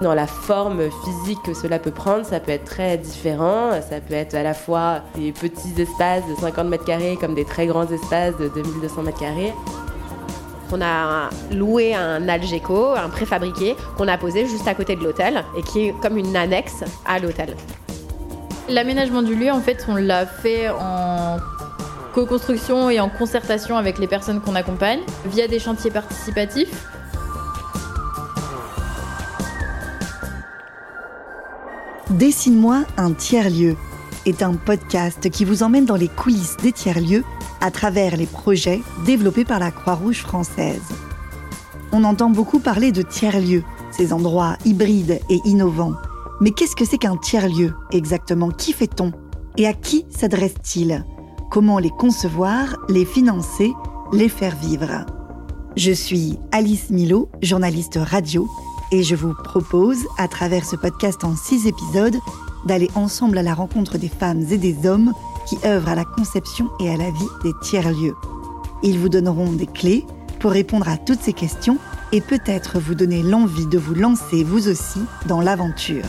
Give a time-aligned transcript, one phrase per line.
[0.00, 3.72] Dans la forme physique que cela peut prendre, ça peut être très différent.
[3.86, 7.44] Ça peut être à la fois des petits espaces de 50 mètres carrés comme des
[7.44, 9.52] très grands espaces de 2200 mètres carrés.
[10.72, 15.44] On a loué un Algeco, un préfabriqué, qu'on a posé juste à côté de l'hôtel
[15.58, 17.54] et qui est comme une annexe à l'hôtel.
[18.70, 21.36] L'aménagement du lieu, en fait, on l'a fait en
[22.14, 26.86] co-construction et en concertation avec les personnes qu'on accompagne via des chantiers participatifs.
[32.10, 33.76] Dessine-moi un tiers-lieu
[34.26, 37.22] est un podcast qui vous emmène dans les coulisses des tiers-lieux
[37.60, 40.82] à travers les projets développés par la Croix-Rouge française.
[41.92, 45.94] On entend beaucoup parler de tiers-lieux, ces endroits hybrides et innovants.
[46.40, 48.50] Mais qu'est-ce que c'est qu'un tiers-lieu exactement?
[48.50, 49.12] Qui fait-on?
[49.56, 51.04] Et à qui s'adresse-t-il?
[51.48, 53.72] Comment les concevoir, les financer,
[54.12, 55.06] les faire vivre?
[55.76, 58.48] Je suis Alice Milo, journaliste radio,
[58.92, 62.16] et je vous propose, à travers ce podcast en six épisodes,
[62.64, 65.12] d'aller ensemble à la rencontre des femmes et des hommes
[65.46, 68.16] qui œuvrent à la conception et à la vie des tiers-lieux.
[68.82, 70.04] Ils vous donneront des clés
[70.38, 71.78] pour répondre à toutes ces questions
[72.12, 76.04] et peut-être vous donner l'envie de vous lancer vous aussi dans l'aventure.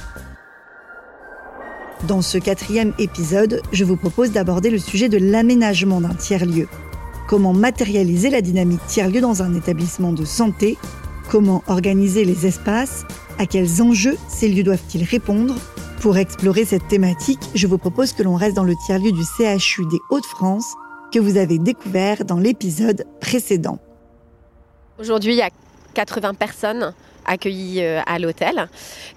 [2.08, 6.68] Dans ce quatrième épisode, je vous propose d'aborder le sujet de l'aménagement d'un tiers-lieu.
[7.28, 10.78] Comment matérialiser la dynamique tiers-lieu dans un établissement de santé
[11.32, 13.06] Comment organiser les espaces
[13.40, 15.56] À quels enjeux ces lieux doivent-ils répondre
[16.02, 19.86] Pour explorer cette thématique, je vous propose que l'on reste dans le tiers-lieu du CHU
[19.86, 20.66] des Hauts-de-France
[21.14, 23.80] que vous avez découvert dans l'épisode précédent.
[25.00, 25.52] Aujourd'hui, il y a
[25.94, 26.94] 80 personnes
[27.26, 28.68] accueillis euh, à l'hôtel.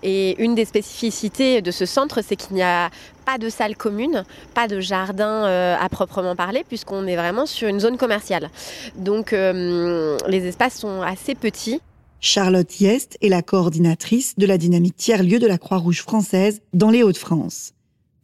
[0.05, 2.91] Et une des spécificités de ce centre, c'est qu'il n'y a
[3.25, 4.23] pas de salle commune,
[4.55, 8.51] pas de jardin euh, à proprement parler, puisqu'on est vraiment sur une zone commerciale.
[8.95, 11.81] Donc euh, les espaces sont assez petits.
[12.25, 17.03] Charlotte Yest est la coordinatrice de la dynamique tiers-lieu de la Croix-Rouge française dans les
[17.03, 17.75] Hauts-de-France.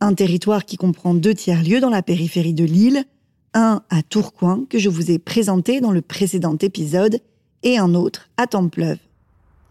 [0.01, 3.05] Un territoire qui comprend deux tiers-lieux dans la périphérie de Lille,
[3.53, 7.21] un à Tourcoing que je vous ai présenté dans le précédent épisode
[7.63, 8.97] et un autre à Templeuve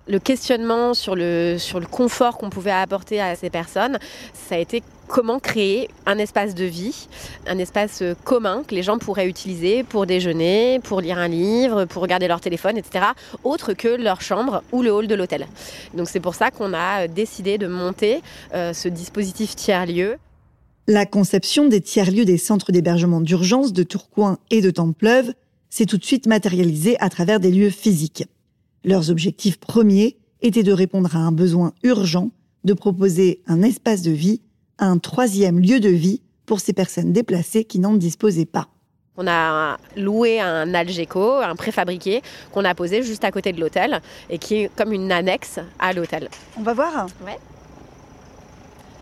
[0.09, 1.58] le questionnement sur le,
[1.92, 4.00] confort qu'on pouvait apporter à ces personnes,
[4.34, 7.08] ça a été comment créer un espace de vie,
[7.47, 11.86] un espace euh, commun que les gens pourraient utiliser pour déjeuner, pour lire un livre,
[11.86, 13.06] pour regarder leur téléphone, etc.,
[13.44, 15.48] autre que leur chambre ou le hall de l'hôtel.
[15.96, 18.22] Donc c'est pour ça qu'on a euh, décidé de monter
[18.53, 20.18] euh, ce dispositif tiers-lieu.
[20.88, 25.34] La conception des tiers-lieux des centres d'hébergement d'urgence de Tourcoing et de Templeuve
[25.69, 28.25] s'est tout de suite matérialisée à travers des lieux physiques.
[28.84, 32.32] Leurs objectifs premiers étaient de répondre à un besoin urgent,
[32.64, 34.42] de proposer un espace de vie,
[34.78, 38.70] un troisième lieu de vie pour ces personnes déplacées qui n'en disposaient pas.
[39.18, 42.22] On a loué un Algeco, un préfabriqué,
[42.54, 45.92] qu'on a posé juste à côté de l'hôtel et qui est comme une annexe à
[45.92, 46.30] l'hôtel.
[46.58, 47.38] On va voir Ouais.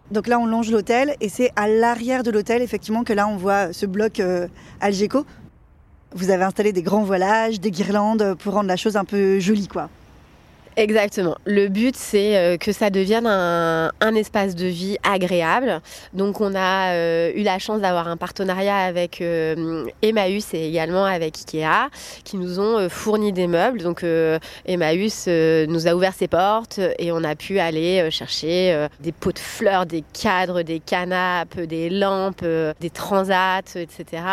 [0.10, 3.36] Donc là, on longe l'hôtel et c'est à l'arrière de l'hôtel, effectivement, que là, on
[3.36, 4.48] voit ce bloc euh,
[4.80, 5.26] Algeco.
[6.18, 9.68] Vous avez installé des grands voilages, des guirlandes pour rendre la chose un peu jolie,
[9.68, 9.88] quoi.
[10.78, 11.36] Exactement.
[11.46, 15.82] Le but, c'est euh, que ça devienne un, espace de vie agréable.
[16.14, 21.04] Donc, on a euh, eu la chance d'avoir un partenariat avec euh, Emmaüs et également
[21.04, 21.90] avec Ikea,
[22.24, 23.82] qui nous ont fourni des meubles.
[23.82, 24.06] Donc,
[24.66, 29.40] Emmaüs nous a ouvert ses portes et on a pu aller chercher des pots de
[29.40, 32.46] fleurs, des cadres, des canapes, des lampes,
[32.80, 34.24] des transats, etc.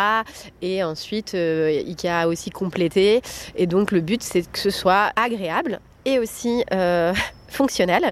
[0.61, 3.21] Et ensuite, Ikea a aussi complété.
[3.55, 7.13] Et donc, le but, c'est que ce soit agréable et aussi euh,
[7.49, 8.11] fonctionnel.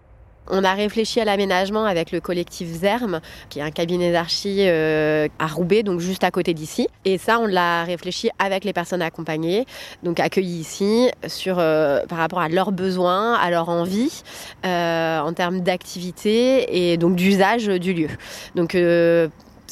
[0.50, 5.30] On a réfléchi à l'aménagement avec le collectif ZERM, qui est un cabinet d'archi euh,
[5.40, 6.90] à Roubaix, donc juste à côté d'ici.
[7.06, 9.66] Et ça, on l'a réfléchi avec les personnes accompagnées,
[10.04, 14.22] donc accueillies ici, sur, euh, par rapport à leurs besoins, à leur envie,
[14.66, 18.10] en termes d'activité et donc d'usage du lieu.
[18.56, 18.76] Donc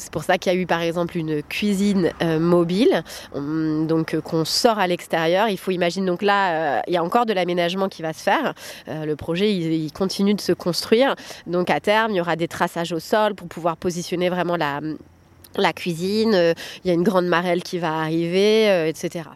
[0.02, 3.04] c'est pour ça qu'il y a eu par exemple une cuisine euh, mobile,
[3.34, 5.48] donc euh, qu'on sort à l'extérieur.
[5.48, 8.22] Il faut imaginer donc là, euh, il y a encore de l'aménagement qui va se
[8.22, 8.54] faire.
[8.88, 11.14] le projet, il, continue de se construire.
[11.46, 15.72] Donc à terme, il y aura des traçages au sol pour pouvoir positionner vraiment la,
[15.72, 16.54] cuisine.
[16.84, 19.28] il y a une grande marelle qui va arriver, etc.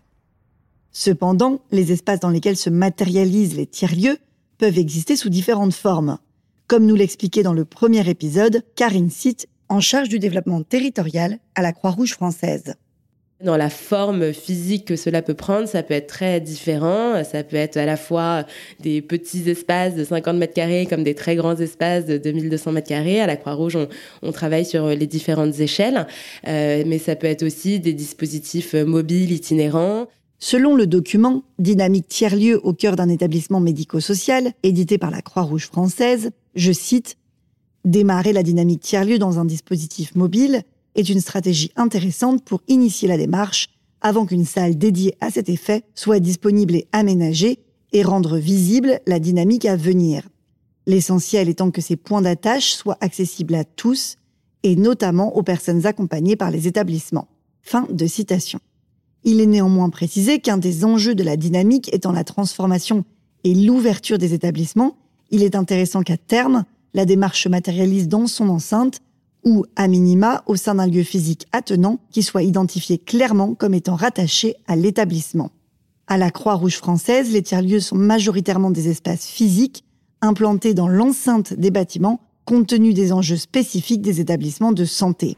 [0.90, 4.18] Cependant, les espaces dans lesquels se matérialisent les tiers-lieux
[4.58, 6.18] peuvent exister sous différentes formes.
[6.66, 11.62] Comme nous l'expliquait dans le premier épisode, Karine Sitt en charge du développement territorial à
[11.62, 12.74] la Croix-Rouge française.
[13.44, 17.22] Dans la forme physique que cela peut prendre, ça peut être très différent.
[17.22, 18.46] Ça peut être à la fois
[18.80, 22.88] des petits espaces de 50 mètres carrés comme des très grands espaces de 2200 mètres
[22.88, 23.20] carrés.
[23.20, 23.76] À la Croix-Rouge,
[24.22, 26.06] on, travaille sur les différentes échelles.
[26.48, 30.06] Euh, mais ça peut être aussi des dispositifs mobiles itinérants
[30.38, 36.30] Selon le document Dynamique tiers-lieu au cœur d'un établissement médico-social, édité par la Croix-Rouge française,
[36.54, 37.16] je cite
[37.86, 40.62] Démarrer la dynamique tiers-lieu dans un dispositif mobile
[40.96, 43.68] est une stratégie intéressante pour initier la démarche
[44.00, 47.60] avant qu'une salle dédiée à cet effet soit disponible et aménagée
[47.92, 50.28] et rendre visible la dynamique à venir.
[50.88, 54.16] L'essentiel étant que ces points d'attache soient accessibles à tous
[54.64, 57.28] et notamment aux personnes accompagnées par les établissements.
[57.62, 58.58] Fin de citation.
[59.22, 63.04] Il est néanmoins précisé qu'un des enjeux de la dynamique étant la transformation
[63.44, 64.96] et l'ouverture des établissements,
[65.30, 66.64] il est intéressant qu'à terme,
[66.96, 69.00] la démarche se matérialise dans son enceinte
[69.44, 73.94] ou, à minima, au sein d'un lieu physique attenant qui soit identifié clairement comme étant
[73.94, 75.50] rattaché à l'établissement.
[76.06, 79.84] À la Croix-Rouge française, les tiers-lieux sont majoritairement des espaces physiques
[80.22, 85.36] implantés dans l'enceinte des bâtiments compte tenu des enjeux spécifiques des établissements de santé.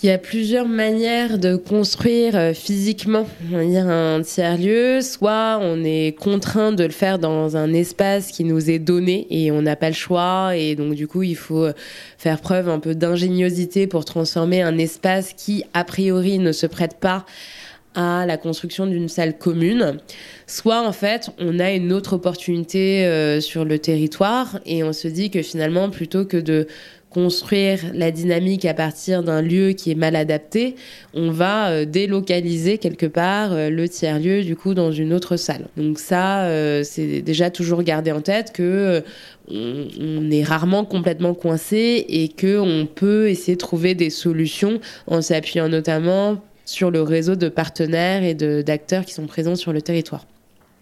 [0.00, 5.00] Il y a plusieurs manières de construire euh, physiquement un tiers-lieu.
[5.00, 9.50] Soit on est contraint de le faire dans un espace qui nous est donné et
[9.50, 10.54] on n'a pas le choix.
[10.54, 11.72] Et donc du coup, il faut euh,
[12.16, 16.98] faire preuve un peu d'ingéniosité pour transformer un espace qui, a priori, ne se prête
[17.00, 17.26] pas
[17.96, 19.98] à la construction d'une salle commune,
[20.46, 25.08] soit en fait on a une autre opportunité euh, sur le territoire et on se
[25.08, 26.68] dit que finalement plutôt que de
[27.10, 30.76] construire la dynamique à partir d'un lieu qui est mal adapté,
[31.14, 35.66] on va euh, délocaliser quelque part euh, le tiers-lieu du coup dans une autre salle.
[35.76, 39.02] Donc ça, euh, c'est déjà toujours garder en tête que
[39.50, 45.22] on, est rarement complètement coincé et que on peut essayer de trouver des solutions en
[45.22, 50.26] s'appuyant notamment sur le réseau de partenaires et d'acteurs qui sont présents sur le territoire.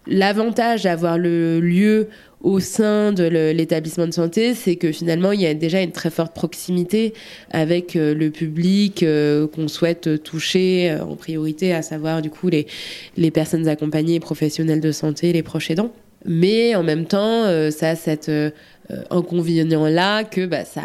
[0.07, 2.09] L'avantage d'avoir le lieu
[2.43, 6.11] au sein de l'établissement de santé, c'est que finalement, il y a déjà une très
[6.11, 7.13] forte proximité
[7.51, 12.49] avec euh, le public euh, qu'on souhaite toucher euh, en priorité, à savoir du coup
[12.49, 12.67] les,
[13.17, 15.93] les personnes accompagnées, professionnels de santé, les proches aidants.
[16.25, 18.31] Mais en même temps, ça a cet
[19.11, 20.83] inconvénient-là que bah, ça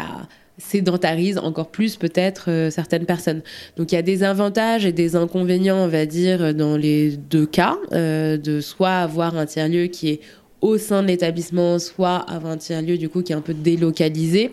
[0.58, 3.42] sédentarise encore plus peut-être certaines personnes.
[3.76, 7.46] Donc il y a des avantages et des inconvénients, on va dire, dans les deux
[7.46, 10.20] cas, de soit avoir un tiers-lieu qui est
[10.62, 14.52] au sein de l'établissement, soit avoir un tiers-lieu du coup qui est un peu délocalisé.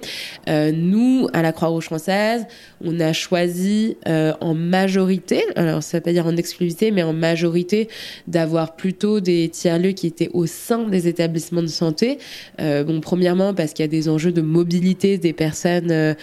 [0.49, 2.47] Euh, nous, à la Croix-Rouge française,
[2.83, 7.13] on a choisi euh, en majorité, alors ça veut pas dire en exclusivité, mais en
[7.13, 7.89] majorité
[8.27, 12.17] d'avoir plutôt des tiers-lieux qui étaient au sein des établissements de santé.
[12.59, 16.15] Euh, bon, premièrement parce qu'il y a des enjeux de mobilité des personnes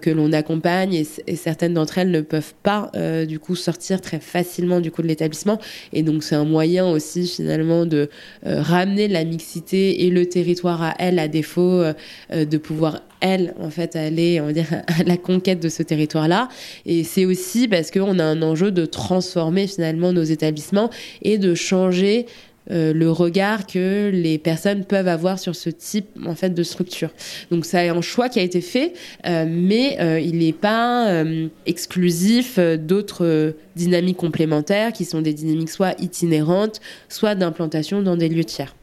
[0.00, 0.94] que l'on accompagne
[1.26, 2.90] et, certaines d'entre elles ne peuvent pas
[3.26, 5.58] du coup sortir très facilement du coup de l'établissement
[5.92, 8.08] et donc c'est un moyen aussi finalement de
[8.44, 11.82] ramener la mixité et le territoire à elle à défaut
[12.30, 16.48] de pouvoir elle, en fait, aller, on va dire, à la conquête de ce territoire-là.
[16.86, 20.90] Et c'est aussi parce qu'on a un enjeu de transformer finalement nos établissements
[21.22, 22.26] et de changer
[22.70, 27.08] euh, le regard que les personnes peuvent avoir sur ce type en fait de structure.
[27.50, 28.92] Donc c'est un choix qui a été fait,
[29.26, 35.32] euh, mais euh, il n'est pas euh, exclusif euh, d'autres dynamiques complémentaires qui sont des
[35.32, 38.74] dynamiques soit itinérantes, soit d'implantation dans des lieux tiers.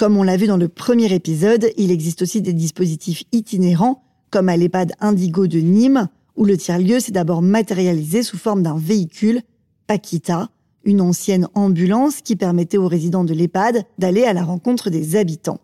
[0.00, 4.48] Comme on l'a vu dans le premier épisode, il existe aussi des dispositifs itinérants, comme
[4.48, 9.42] à l'EHPAD Indigo de Nîmes, où le tiers-lieu s'est d'abord matérialisé sous forme d'un véhicule,
[9.86, 10.48] Paquita,
[10.84, 15.60] une ancienne ambulance qui permettait aux résidents de l'EHPAD d'aller à la rencontre des habitants.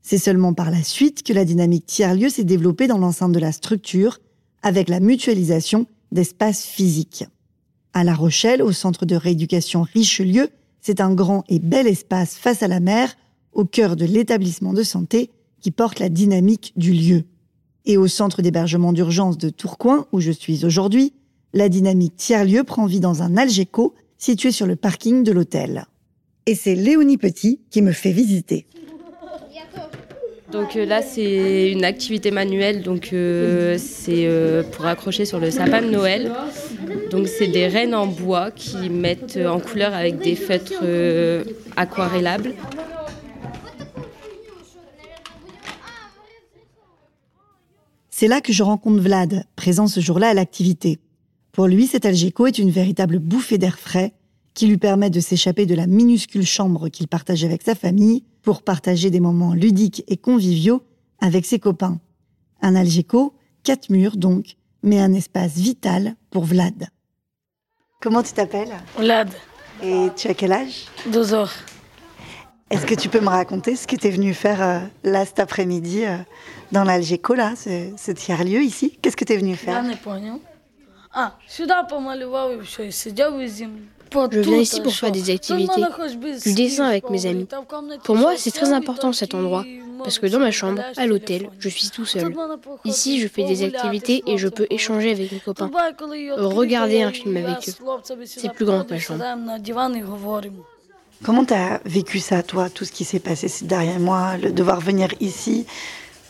[0.00, 3.52] C'est seulement par la suite que la dynamique tiers-lieu s'est développée dans l'enceinte de la
[3.52, 4.20] structure,
[4.62, 7.26] avec la mutualisation d'espaces physiques.
[7.92, 10.48] À La Rochelle, au centre de rééducation Richelieu,
[10.80, 13.14] c'est un grand et bel espace face à la mer
[13.56, 17.24] au cœur de l'établissement de santé qui porte la dynamique du lieu.
[17.86, 21.14] Et au centre d'hébergement d'urgence de Tourcoing, où je suis aujourd'hui,
[21.54, 25.86] la dynamique tiers-lieu prend vie dans un Algeco situé sur le parking de l'hôtel.
[26.44, 28.66] Et c'est Léonie Petit qui me fait visiter.
[30.52, 35.50] Donc euh, là, c'est une activité manuelle, donc euh, c'est euh, pour accrocher sur le
[35.50, 36.30] sapin de Noël.
[37.10, 40.84] Donc c'est des rennes en bois qui mettent en couleur avec des feutres
[41.76, 42.54] aquarellables.
[48.18, 50.98] C'est là que je rencontre Vlad, présent ce jour-là à l'activité.
[51.52, 54.14] Pour lui, cet Algeco est une véritable bouffée d'air frais
[54.54, 58.62] qui lui permet de s'échapper de la minuscule chambre qu'il partage avec sa famille pour
[58.62, 60.82] partager des moments ludiques et conviviaux
[61.20, 62.00] avec ses copains.
[62.62, 66.88] Un Algeco, quatre murs donc, mais un espace vital pour Vlad.
[68.00, 68.72] Comment tu t'appelles?
[68.96, 69.28] Vlad,
[69.82, 70.86] Et tu as quel âge?
[71.12, 71.52] 12 heures.
[72.70, 75.38] Est-ce que tu peux me raconter ce que tu es venu faire euh, là cet
[75.38, 76.16] après-midi euh,
[76.72, 78.98] dans l'Algéco, là, ce, tiers-lieu ici?
[79.00, 79.84] Qu'est-ce que tu es venu faire?
[84.32, 85.82] Je viens ici pour faire des activités,
[86.44, 87.46] du dessin avec mes amis.
[88.02, 89.64] Pour moi, c'est très important cet endroit,
[90.02, 92.34] parce que dans ma chambre, à l'hôtel, je suis tout seul.
[92.84, 95.70] Ici, je fais des activités et je peux échanger avec mes copains,
[96.36, 97.72] regarder un film avec eux.
[98.24, 99.24] C'est plus grand que ma chambre.
[101.22, 104.52] Comment tu as vécu ça, toi, tout ce qui s'est passé ces derniers mois, le
[104.52, 105.66] devoir venir ici,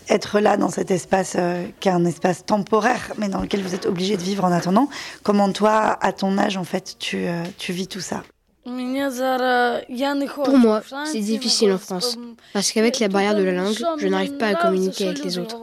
[0.08, 3.74] être là dans cet espace euh, qui est un espace temporaire, mais dans lequel vous
[3.74, 4.88] êtes obligé de vivre en attendant?
[5.22, 8.22] Comment toi, à ton âge, en fait, tu, euh, tu vis tout ça?
[10.44, 12.18] Pour moi, c'est difficile en France,
[12.52, 15.56] parce qu'avec la barrière de la langue, je n'arrive pas à communiquer avec les autres.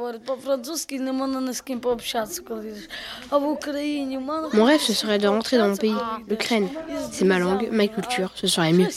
[4.53, 5.95] Mon rêve, ce serait de rentrer dans mon pays,
[6.29, 6.69] l'Ukraine.
[7.12, 8.88] C'est ma langue, ma culture, ce serait mieux.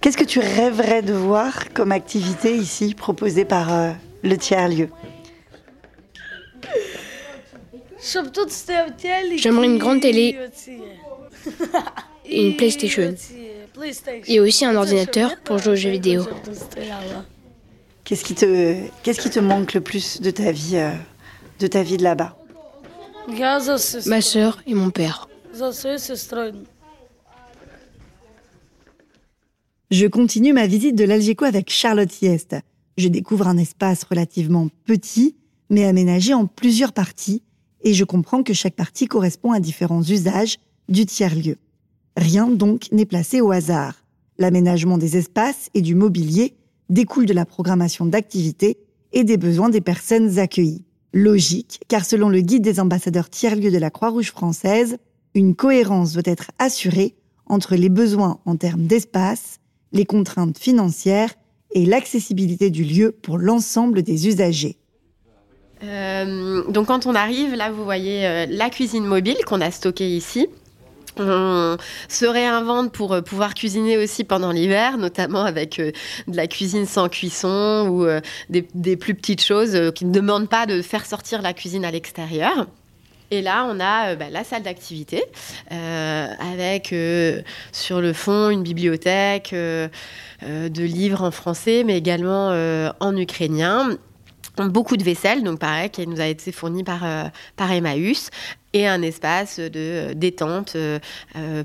[0.00, 3.90] Qu'est-ce que tu rêverais de voir comme activité ici proposée par euh,
[4.22, 4.88] le tiers-lieu?
[8.02, 10.38] J'aimerais une grande télé
[12.24, 13.14] et une PlayStation.
[14.26, 16.24] Et aussi un ordinateur pour jouer aux jeux vidéo.
[18.04, 20.92] Qu'est-ce qui te, qu'est-ce qui te manque le plus de ta vie, euh,
[21.60, 22.36] de ta vie de là-bas?
[24.06, 25.28] Ma sœur et mon père.
[29.90, 32.56] Je continue ma visite de l'Algeco avec Charlotte Yest.
[32.96, 35.36] Je découvre un espace relativement petit,
[35.68, 37.42] mais aménagé en plusieurs parties
[37.82, 40.56] et je comprends que chaque partie correspond à différents usages
[40.88, 41.56] du tiers-lieu.
[42.16, 44.04] Rien donc n'est placé au hasard.
[44.38, 46.54] L'aménagement des espaces et du mobilier
[46.88, 48.78] découle de la programmation d'activités
[49.12, 50.84] et des besoins des personnes accueillies.
[51.12, 54.98] Logique, car selon le guide des ambassadeurs tiers-lieux de la Croix-Rouge française,
[55.34, 59.58] une cohérence doit être assurée entre les besoins en termes d'espace,
[59.92, 61.34] les contraintes financières
[61.72, 64.79] et l'accessibilité du lieu pour l'ensemble des usagers.
[65.82, 70.08] Euh, donc quand on arrive, là vous voyez euh, la cuisine mobile qu'on a stockée
[70.08, 70.48] ici.
[71.16, 71.76] On
[72.08, 75.92] se réinvente pour euh, pouvoir cuisiner aussi pendant l'hiver, notamment avec de
[76.36, 78.06] la cuisine sans cuisson ou
[78.48, 82.66] des, plus petites choses qui ne demandent pas de faire sortir la cuisine à l'extérieur.
[83.32, 85.22] Et là, on a bah, la salle d'activité
[85.70, 86.94] avec
[87.72, 92.48] sur le fond une bibliothèque de livres en français, mais également
[93.00, 93.98] en ukrainien
[94.68, 97.24] beaucoup de vaisselle, donc pareil, qui nous a été fournie par, euh,
[97.58, 98.30] Emmaüs,
[98.72, 100.98] et un espace de euh, détente euh,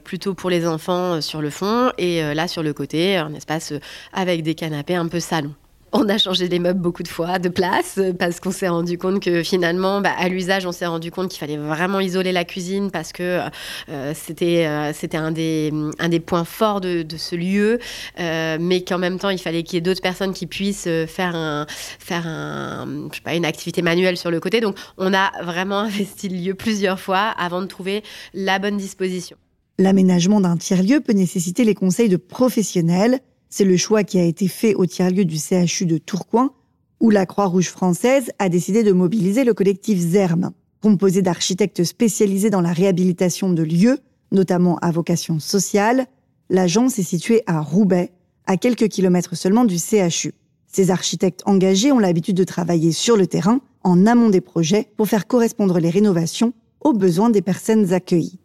[0.03, 3.73] plutôt pour les enfants sur le fond, et là sur le côté, un espace
[4.13, 5.53] avec des canapés un peu salon.
[5.97, 9.21] On a changé les meubles beaucoup de fois de place parce qu'on s'est rendu compte
[9.21, 12.91] que finalement, bah, à l'usage, on s'est rendu compte qu'il fallait vraiment isoler la cuisine
[12.91, 13.39] parce que
[13.87, 17.79] euh, c'était euh, c'était un des, un des points forts de, ce lieu,
[18.19, 21.33] euh, mais qu'en même temps, il fallait qu'il y ait d'autres personnes qui puissent faire,
[21.33, 24.59] un, faire un, je sais pas, une activité manuelle sur le côté.
[24.59, 29.37] Donc, on a vraiment investi le lieu plusieurs fois avant de trouver la bonne disposition.
[29.79, 33.21] L'aménagement d'un tiers-lieu peut nécessiter les conseils de professionnels
[33.57, 36.51] c'est le choix qui a été fait au tiers-lieu du CHU de Tourcoing,
[36.99, 42.59] où la Croix-Rouge française a décidé de mobiliser le collectif ZERM, composé d'architectes spécialisés dans
[42.59, 43.99] la réhabilitation de lieux,
[44.33, 46.07] notamment à vocation sociale.
[46.49, 48.11] L'agence est située à Roubaix,
[48.45, 50.33] à quelques kilomètres seulement du CHU.
[50.67, 55.07] Ces architectes engagés ont l'habitude de travailler sur le terrain, en amont des projets, pour
[55.07, 58.37] faire correspondre les rénovations aux besoins des personnes accueillies.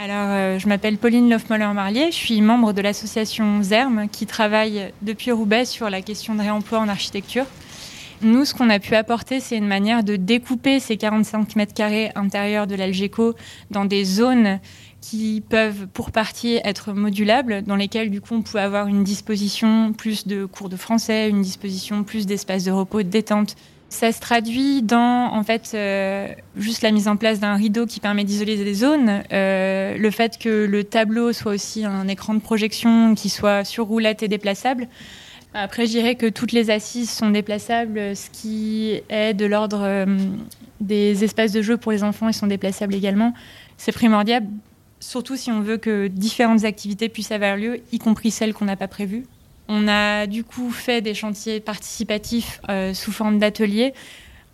[0.00, 5.32] Alors, euh, je m'appelle Pauline Lofmoller-Marlier, je suis membre de l'association ZERM qui travaille depuis
[5.32, 7.46] Roubaix sur la question de réemploi en architecture.
[8.22, 12.12] Nous, ce qu'on a pu apporter, c'est une manière de découper ces 45 mètres carrés
[12.14, 13.34] intérieurs de l'Algeco
[13.72, 14.60] dans des zones
[15.00, 19.92] qui peuvent pour partie être modulables, dans lesquelles du coup on peut avoir une disposition
[19.92, 23.56] plus de cours de français, une disposition plus d'espaces de repos, de détente,
[23.88, 28.00] ça se traduit dans en fait euh, juste la mise en place d'un rideau qui
[28.00, 32.40] permet d'isoler des zones, euh, le fait que le tableau soit aussi un écran de
[32.40, 34.88] projection qui soit sur roulette et déplaçable.
[35.54, 40.04] Après, je dirais que toutes les assises sont déplaçables, ce qui est de l'ordre euh,
[40.80, 43.32] des espaces de jeu pour les enfants, ils sont déplaçables également.
[43.78, 44.44] C'est primordial,
[45.00, 48.76] surtout si on veut que différentes activités puissent avoir lieu, y compris celles qu'on n'a
[48.76, 49.24] pas prévues.
[49.68, 53.92] On a du coup fait des chantiers participatifs euh, sous forme d'ateliers,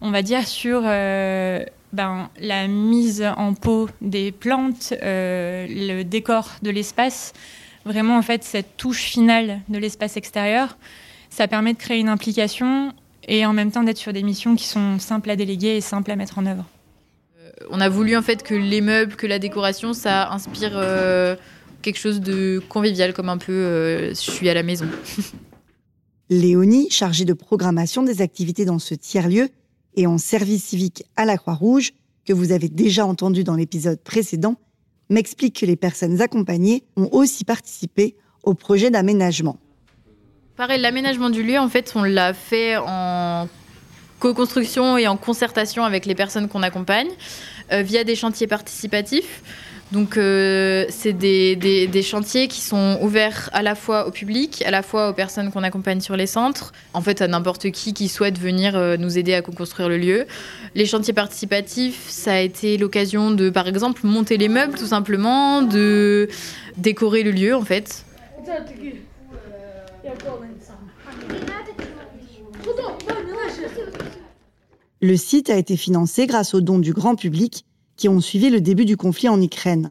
[0.00, 6.50] on va dire sur euh, ben, la mise en pot des plantes, euh, le décor
[6.62, 7.32] de l'espace,
[7.84, 10.76] vraiment en fait cette touche finale de l'espace extérieur.
[11.30, 12.92] Ça permet de créer une implication
[13.28, 16.10] et en même temps d'être sur des missions qui sont simples à déléguer et simples
[16.10, 16.64] à mettre en œuvre.
[17.70, 20.72] On a voulu en fait que les meubles, que la décoration, ça inspire
[21.84, 24.86] quelque chose de convivial, comme un peu euh, je suis à la maison.
[26.30, 29.50] Léonie, chargée de programmation des activités dans ce tiers-lieu
[29.94, 31.92] et en service civique à la Croix-Rouge,
[32.24, 34.56] que vous avez déjà entendu dans l'épisode précédent,
[35.10, 39.58] m'explique que les personnes accompagnées ont aussi participé au projet d'aménagement.
[40.56, 43.46] Pareil, l'aménagement du lieu, en fait, on l'a fait en
[44.20, 47.10] co-construction et en concertation avec les personnes qu'on accompagne
[47.72, 49.42] euh, via des chantiers participatifs.
[49.92, 54.70] Donc, euh, c'est des, des, chantiers qui sont ouverts à la fois au public, à
[54.70, 58.08] la fois aux personnes qu'on accompagne sur les centres, en fait à n'importe qui qui
[58.08, 60.26] souhaite venir euh, nous aider à co-construire le lieu.
[60.74, 65.62] Les chantiers participatifs, ça a été l'occasion de, par exemple, monter les meubles tout simplement,
[65.62, 66.28] de
[66.76, 68.04] décorer le lieu en fait.
[75.00, 77.64] Le site a été financé grâce aux dons du grand public
[77.96, 79.90] qui ont suivi le début du conflit en Ukraine.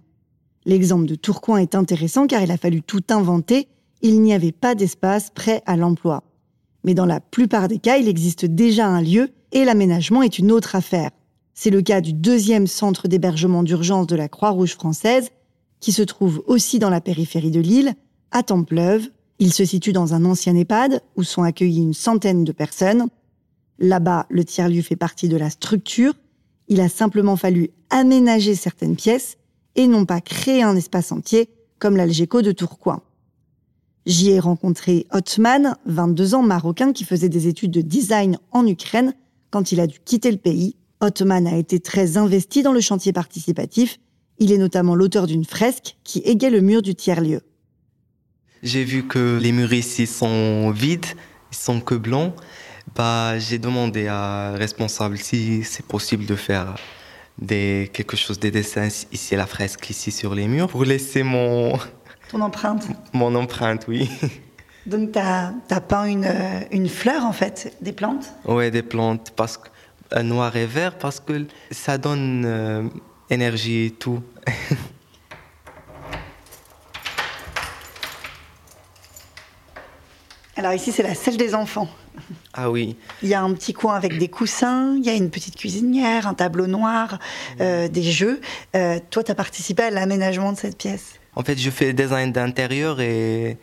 [0.65, 3.67] L'exemple de Tourcoing est intéressant car il a fallu tout inventer,
[4.01, 6.24] il n'y avait pas d'espace prêt à l'emploi.
[6.83, 10.51] Mais dans la plupart des cas, il existe déjà un lieu et l'aménagement est une
[10.51, 11.12] autre affaire.
[11.53, 15.29] C'est le cas du deuxième centre d'hébergement d'urgence de la Croix-Rouge française,
[15.79, 17.93] qui se trouve aussi dans la périphérie de l'île,
[18.31, 19.10] à Templeuve.
[19.39, 23.07] Il se situe dans un ancien EHPAD où sont accueillies une centaine de personnes.
[23.79, 26.13] Là-bas, le tiers-lieu fait partie de la structure.
[26.67, 29.38] Il a simplement fallu aménager certaines pièces
[29.75, 33.01] et non pas créer un espace entier comme l'Algeco de Tourcoing.
[34.05, 39.13] J'y ai rencontré Otman, 22 ans marocain qui faisait des études de design en Ukraine
[39.50, 40.75] quand il a dû quitter le pays.
[41.00, 44.00] Otman a été très investi dans le chantier participatif.
[44.39, 47.41] Il est notamment l'auteur d'une fresque qui égaye le mur du tiers-lieu.
[48.62, 51.05] J'ai vu que les murs ici sont vides,
[51.51, 52.34] ils sont que blancs
[52.95, 56.75] bah, j'ai demandé à responsable si c'est possible de faire
[57.37, 61.23] des, quelque chose des dessins ici à la fresque, ici sur les murs, pour laisser
[61.23, 61.77] mon...
[62.29, 64.09] Ton empreinte Mon empreinte, oui.
[64.85, 66.27] Donc, tu as, peint une,
[66.71, 68.33] une, fleur, en fait, des plantes?
[68.45, 69.69] Oui, des plantes, parce que,
[70.15, 72.83] euh, noir et vert, parce que ça donne euh,
[73.29, 74.21] énergie et tout.
[80.55, 81.89] Alors ici, c'est la salle des enfants.
[82.54, 82.95] Ah oui.
[83.23, 86.27] Il y a un petit coin avec des coussins, il y a une petite cuisinière,
[86.27, 87.17] un tableau noir,
[87.60, 88.39] euh, des jeux.
[88.75, 91.93] Euh, toi, tu as participé à l'aménagement de cette pièce En fait, je fais le
[91.93, 93.58] design d'intérieur et,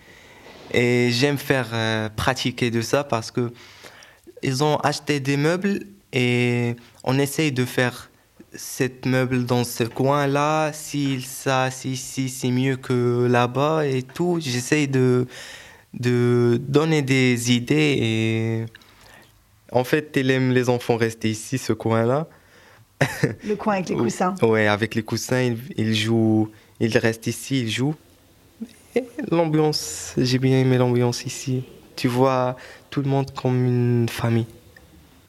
[0.72, 3.52] et j'aime faire euh, pratiquer de ça parce que
[4.42, 5.80] ils ont acheté des meubles
[6.12, 8.10] et on essaye de faire
[8.52, 14.38] cette meuble dans ce coin-là, si ça, si, si c'est mieux que là-bas et tout.
[14.40, 15.28] J'essaye de
[15.94, 18.66] de donner des idées et
[19.72, 22.26] en fait, il aime les enfants rester ici, ce coin-là.
[23.44, 24.34] Le coin avec les coussins.
[24.42, 26.50] Oui, avec les coussins, il, il, joue,
[26.80, 27.94] il reste ici, il joue.
[29.30, 31.62] L'ambiance, j'ai bien aimé l'ambiance ici.
[31.94, 32.56] Tu vois
[32.90, 34.46] tout le monde comme une famille.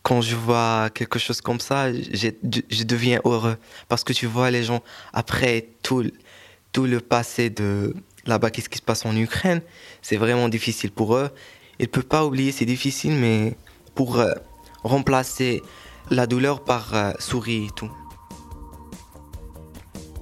[0.02, 2.30] Quand je vois quelque chose comme ça, je,
[2.70, 3.58] je deviens heureux.
[3.88, 4.82] Parce que tu vois les gens,
[5.14, 6.04] après tout,
[6.72, 7.94] tout le passé de,
[8.26, 9.62] là-bas, qu'est-ce qui se passe en Ukraine?
[10.02, 11.30] C'est vraiment difficile pour eux.
[11.80, 13.56] Ils ne peuvent pas oublier, c'est difficile, mais
[13.96, 14.34] pour euh,
[14.84, 15.62] remplacer
[16.10, 17.92] la douleur par euh, souris et tout.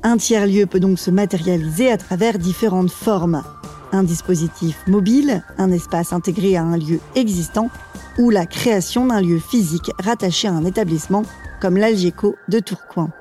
[0.02, 3.44] Un tiers-lieu peut donc se matérialiser à travers différentes formes.
[3.92, 7.70] Un dispositif mobile, un espace intégré à un lieu existant
[8.18, 11.24] ou la création d'un lieu physique rattaché à un établissement
[11.60, 13.12] comme l'Algeco de Tourcoing.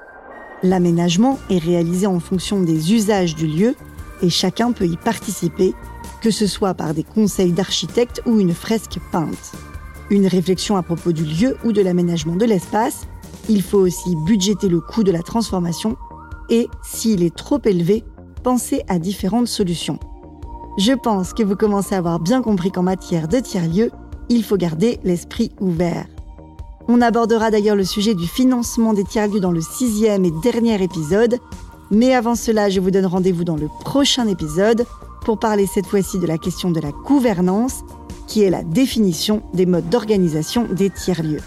[0.62, 3.74] L'aménagement est réalisé en fonction des usages du lieu
[4.22, 5.74] et chacun peut y participer,
[6.20, 9.52] que ce soit par des conseils d'architectes ou une fresque peinte.
[10.10, 13.06] Une réflexion à propos du lieu ou de l'aménagement de l'espace,
[13.48, 15.96] il faut aussi budgéter le coût de la transformation
[16.50, 18.04] et, s'il est trop élevé,
[18.42, 19.98] penser à différentes solutions.
[20.78, 23.90] Je pense que vous commencez à avoir bien compris qu'en matière de tiers-lieux,
[24.28, 26.06] il faut garder l'esprit ouvert.
[26.86, 31.38] On abordera d'ailleurs le sujet du financement des tiers-lieux dans le sixième et dernier épisode,
[31.90, 34.86] mais avant cela, je vous donne rendez-vous dans le prochain épisode
[35.22, 37.80] pour parler cette fois-ci de la question de la gouvernance,
[38.26, 41.42] qui est la définition des modes d'organisation des tiers-lieux.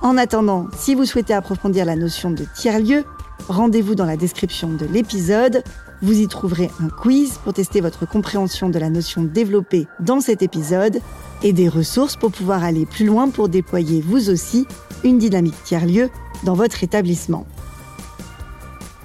[0.00, 3.04] En attendant, si vous souhaitez approfondir la notion de tiers-lieu,
[3.48, 5.64] rendez-vous dans la description de l'épisode.
[6.02, 10.42] Vous y trouverez un quiz pour tester votre compréhension de la notion développée dans cet
[10.42, 11.00] épisode
[11.42, 14.66] et des ressources pour pouvoir aller plus loin pour déployer vous aussi
[15.02, 16.10] une dynamique tiers-lieu
[16.44, 17.46] dans votre établissement.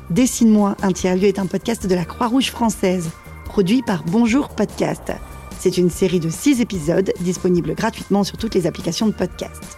[0.09, 3.09] Dessine-moi un tiers-lieu est un podcast de la Croix-Rouge française,
[3.45, 5.13] produit par Bonjour Podcast.
[5.59, 9.77] C'est une série de six épisodes disponibles gratuitement sur toutes les applications de podcast.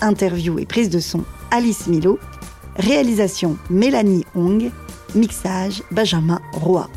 [0.00, 2.18] Interview et prise de son Alice Milo.
[2.76, 4.72] Réalisation Mélanie Hong.
[5.14, 6.88] Mixage Benjamin Roy.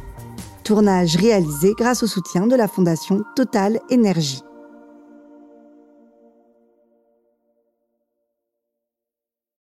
[0.64, 4.42] Tournage réalisé grâce au soutien de la Fondation Total Énergie.